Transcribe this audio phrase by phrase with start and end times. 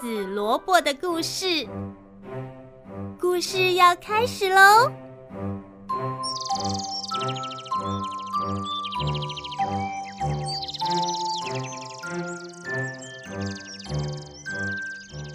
[0.00, 1.66] 紫萝卜的故事，
[3.18, 4.90] 故事要开始喽！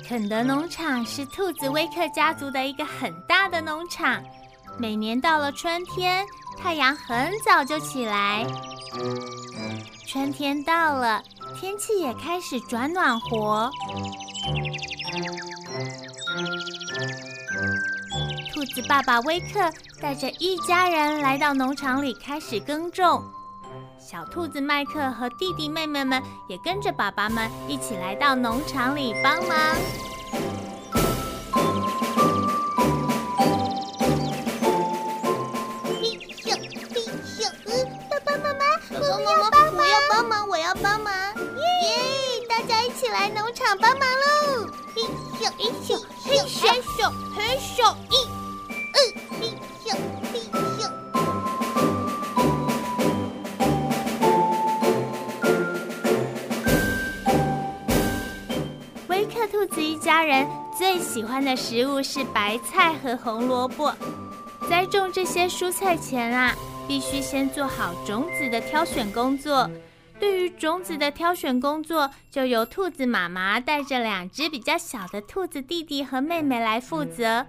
[0.07, 4.21] 肯德农场是兔子威克家族的一个很大的农场。
[4.77, 6.25] 每年到了春天，
[6.57, 8.45] 太阳很早就起来。
[10.07, 11.23] 春天到了，
[11.59, 13.71] 天气也开始转暖和。
[18.53, 23.23] 兔子爸爸威克带着一家人来到农场里开始耕种，
[23.99, 29.57] 小兔子麦克和弟弟妹妹们也跟着爸爸们一起来到农场里帮忙。
[43.11, 44.67] 来农场帮忙喽！
[44.95, 45.01] 嘿
[45.37, 46.37] 咻嘿咻嘿
[46.79, 48.15] 咻嘿咻一，
[48.95, 48.97] 嗯
[49.37, 49.51] 嘿
[49.83, 49.85] 咻
[50.31, 50.39] 嘿
[50.79, 50.79] 咻。
[59.09, 63.93] 威克兔子一家人最喜欢的食物是白菜和红萝卜。
[64.69, 66.55] 栽种这些蔬菜前啊，
[66.87, 69.69] 必须先做好种子的挑选工作。
[70.21, 77.47] 对于种子的挑选工作，就由兔子妈妈带着两只比较小的兔子弟弟和妹妹来负责。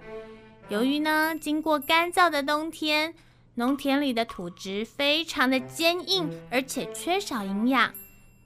[0.69, 3.13] 由于呢，经过干燥的冬天，
[3.53, 7.93] 农田里的土质非常的坚硬，而且缺少营养，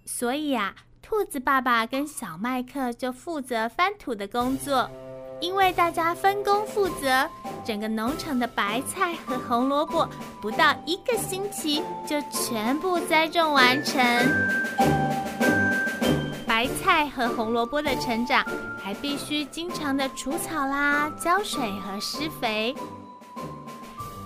[0.04, 4.92] 所以啊，兔子爸爸跟小麦克就负责翻土的工作。
[5.40, 7.30] 因为大家分工负责，
[7.64, 10.08] 整个农场的白菜和红萝卜
[10.42, 14.04] 不到一个星期就全部栽种完成。
[16.48, 18.44] 白菜和红萝卜的成长
[18.82, 22.76] 还必须经常的除草啦、浇水和施肥。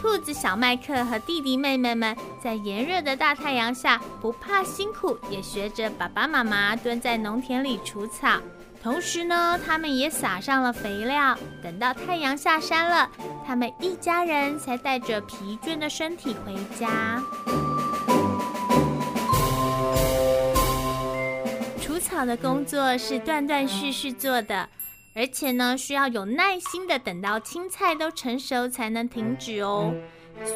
[0.01, 8.39] 兔子小麦克和弟弟妹妹们在炎热的大太阳下不怕辛苦，也学着爸爸妈妈蹲在农田里除草。
[8.83, 11.37] 同时呢，他们也撒上了肥料。
[11.61, 13.09] 等到太阳下山了，
[13.45, 17.21] 他们一家人才带着疲倦的身体回家。
[21.79, 24.67] 除草的工作是断断续续做的，
[25.13, 29.93] 而且呢，需要有耐心的等到青菜都成熟才能停止哦。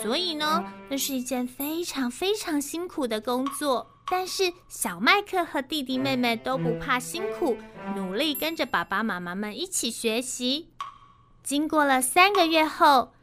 [0.02, 3.86] 所以呢，那是一件非常非常辛苦的工作。
[4.08, 7.58] 但是小麦克和弟弟妹妹都不怕辛苦，
[7.96, 10.70] 努力跟着爸爸妈妈们一起学习。
[11.44, 13.14] 经过了三个月后，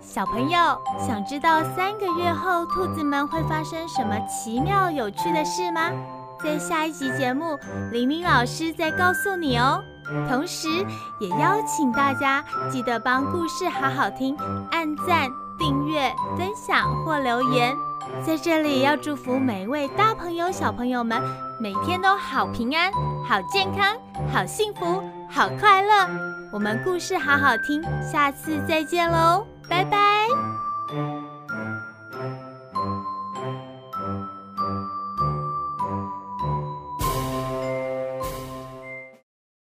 [0.00, 5.92] 小朋友想知道三个月后兔子们会发生什么奇妙有趣的事吗？
[6.42, 7.58] 在下一集节目，
[7.92, 9.82] 玲玲老师再告诉你哦。
[10.28, 10.68] 同时，
[11.18, 14.36] 也邀请大家记得帮故事好好听，
[14.70, 17.76] 按赞、订阅、分享或留言。
[18.24, 21.20] 在这里，要祝福每一位大朋友、小朋友们
[21.60, 22.90] 每天都好平安、
[23.28, 23.96] 好健康、
[24.32, 26.08] 好幸福、好快乐。
[26.52, 31.25] 我们故事好好听，下次再见喽，拜拜。